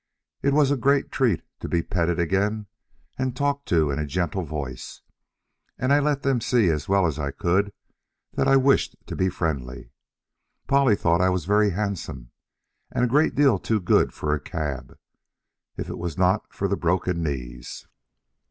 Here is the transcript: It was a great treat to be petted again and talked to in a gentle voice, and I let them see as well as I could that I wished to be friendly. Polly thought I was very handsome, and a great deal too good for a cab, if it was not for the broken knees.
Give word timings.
It 0.41 0.53
was 0.53 0.71
a 0.71 0.77
great 0.77 1.11
treat 1.11 1.43
to 1.59 1.69
be 1.69 1.83
petted 1.83 2.19
again 2.19 2.65
and 3.19 3.35
talked 3.37 3.67
to 3.67 3.91
in 3.91 3.99
a 3.99 4.05
gentle 4.07 4.43
voice, 4.43 5.01
and 5.77 5.93
I 5.93 5.99
let 5.99 6.23
them 6.23 6.41
see 6.41 6.69
as 6.69 6.89
well 6.89 7.05
as 7.05 7.19
I 7.19 7.29
could 7.29 7.71
that 8.33 8.47
I 8.47 8.55
wished 8.57 8.95
to 9.05 9.15
be 9.15 9.29
friendly. 9.29 9.91
Polly 10.65 10.95
thought 10.95 11.21
I 11.21 11.29
was 11.29 11.45
very 11.45 11.69
handsome, 11.69 12.31
and 12.91 13.03
a 13.05 13.07
great 13.07 13.35
deal 13.35 13.59
too 13.59 13.79
good 13.79 14.11
for 14.11 14.33
a 14.33 14.39
cab, 14.39 14.97
if 15.77 15.87
it 15.87 15.99
was 15.99 16.17
not 16.17 16.51
for 16.51 16.67
the 16.67 16.75
broken 16.75 17.21
knees. 17.21 17.85